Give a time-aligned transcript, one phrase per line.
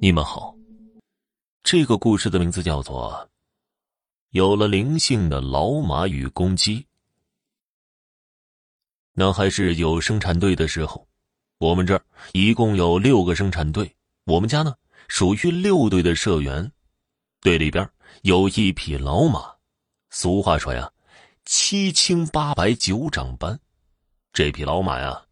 [0.00, 0.54] 你们好，
[1.64, 3.12] 这个故事的名字叫做
[4.30, 6.80] 《有了灵性的老马与公鸡》。
[9.12, 11.08] 那还是有生产队的时候，
[11.58, 13.92] 我们这儿一共有六个生产队，
[14.22, 14.72] 我们家呢
[15.08, 16.70] 属于六队的社员，
[17.40, 17.90] 队里边
[18.22, 19.52] 有一匹老马。
[20.10, 20.92] 俗话说呀
[21.44, 23.58] ，“七青八白九长斑”，
[24.32, 25.26] 这匹老马呀，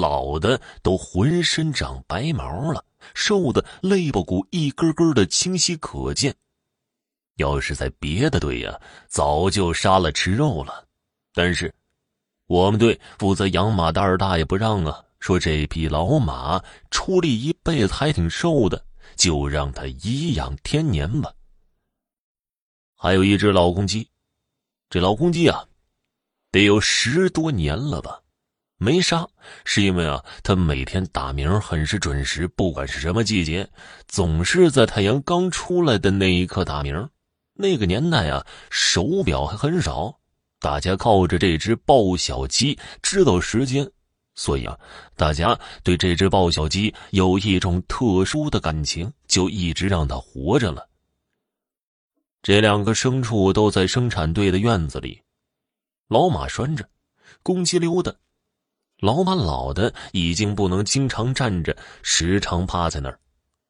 [0.00, 2.84] 老的都浑身长白毛了。
[3.14, 6.32] 瘦的肋巴骨一根根的清晰可见，
[7.34, 10.86] 要是在别的队呀，早就杀了吃肉了。
[11.34, 11.74] 但是，
[12.46, 18.84] 我们队负责养马的二大爷不让啊，说这匹老马出力一辈子还挺瘦的，
[19.16, 21.32] 就让他颐养天年吧。
[22.94, 24.08] 还有一只老公鸡，
[24.88, 25.66] 这老公鸡啊，
[26.52, 28.21] 得有十多年了吧。
[28.82, 29.28] 没杀，
[29.64, 33.70] 是因为啊，他每天打鸣很是准时，不管是什么季节，
[34.08, 37.08] 总是在太阳刚出来的那一刻打鸣。
[37.54, 40.18] 那个年代啊，手表还很少，
[40.58, 43.88] 大家靠着这只报晓鸡知道时间，
[44.34, 44.76] 所以啊，
[45.14, 50.88] 大家对这只报晓鸡有一种特殊的感情，就一直让它活着了。
[52.42, 55.22] 这两个牲畜都在生产队的院子里，
[56.08, 56.88] 老马拴着，
[57.44, 58.12] 公鸡溜达。
[59.02, 63.18] 老马老的已经不能经常站着，时常趴在那儿。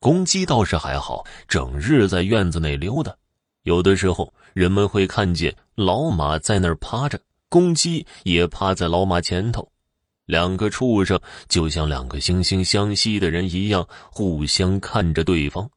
[0.00, 3.14] 公鸡倒是还好，整日在院子内溜达。
[3.62, 7.16] 有的时候，人们会看见老马在那儿趴着，
[7.48, 9.70] 公鸡也趴在老马前头。
[10.26, 15.70] 两个畜生就像两个惺惺相惜的人一样，互相看着对方。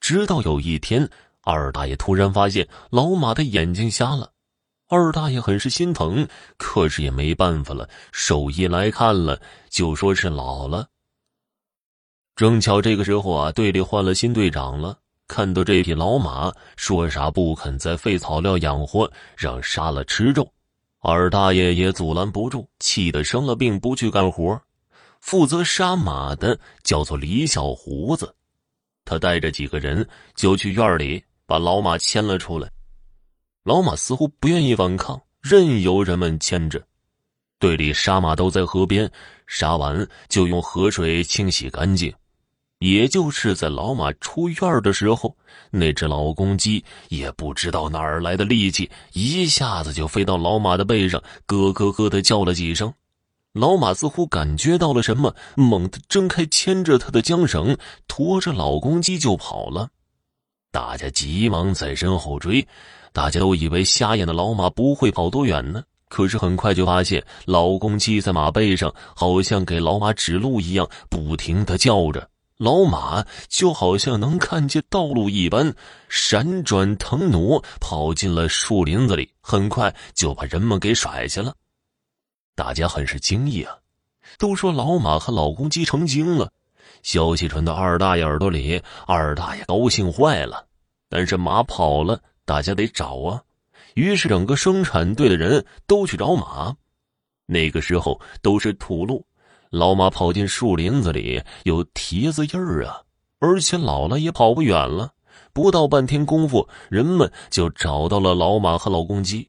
[0.00, 1.08] 直到有一天，
[1.42, 4.32] 二大爷突然发现老马的眼睛瞎了。
[4.88, 7.88] 二大爷很是心疼，可是也没办法了。
[8.12, 10.86] 兽医来看了，就说是老了。
[12.36, 14.98] 正巧这个时候啊，队里换了新队长了。
[15.26, 20.46] 看到这匹老马，说啥不肯再废草料养活，让杀了吃肉。
[21.00, 24.60] 二大爷也阻拦不住，气得生了病，不去干活。
[25.20, 28.34] 负责杀马的叫做李小胡子，
[29.06, 32.70] 他带着几个人就去院里把老马牵了出来。
[33.64, 36.84] 老马似乎不愿意反抗，任由人们牵着。
[37.58, 39.10] 队里杀马都在河边，
[39.46, 42.12] 杀完就用河水清洗干净。
[42.80, 45.34] 也就是在老马出院的时候，
[45.70, 52.92] 那只老公鸡也不知道哪儿来的力气，一下子就飞到老马的背上，咯咯咯的叫了几声。
[53.54, 59.88] 老马似乎感觉到了什么，猛地挣开牵着他的缰绳，驮着老公鸡就跑了。
[60.74, 62.66] 大家急忙在身后追。
[63.12, 72.28] 大家都以为瞎眼的老马不会跑多远呢，可是很快就发现老公鸡在马背上，好像给老马指路一样，不停的叫着。
[72.56, 75.72] 老马就好像能看见道路一般，
[76.08, 81.54] 闪转腾挪，跑进了树林子里，很快就把人们给甩下了。
[82.56, 83.76] 大家很是惊异啊，
[84.38, 86.50] 都说老马和老公鸡成精了。
[87.02, 90.66] 消息传到二大爷耳朵里，二大爷高兴坏了。
[91.08, 92.20] 但是马跑了。
[92.46, 93.40] 大家得找啊，
[93.94, 96.76] 于是整个生产队的人都去找马。
[97.46, 99.24] 那个时候都是土路，
[99.70, 103.00] 老马跑进树林子里有蹄子印儿啊，
[103.38, 105.10] 而且老了也跑不远了。
[105.54, 109.48] 不到半天功夫，人们就找到了老马和老公鸡。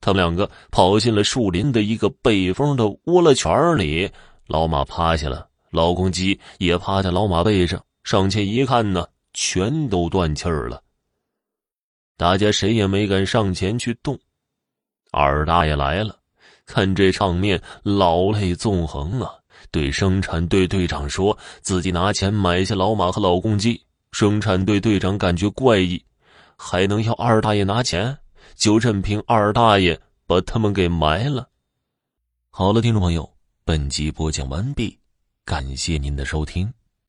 [0.00, 4.10] 他们两个跑进了树林的一个背风的窝了圈里，
[4.48, 7.82] 老马趴下了，老公鸡也趴在老马背上。
[8.04, 10.82] 上前一看呢，全都断气儿了。
[12.16, 14.18] 大家谁也没敢上前去动。
[15.10, 16.16] 二大爷来了，
[16.66, 19.32] 看这场面，老泪纵横啊！
[19.70, 23.82] 对生产队队长说自己拿钱买下老马和老公鸡。
[24.12, 26.02] 生产队队长感觉怪异，
[26.56, 28.16] 还能要二大爷拿钱？
[28.54, 31.48] 就任凭二大爷把他们给埋了。
[32.50, 33.30] 好了，听众朋友，
[33.64, 34.98] 本集播讲完毕，
[35.46, 36.68] 感谢您的收听。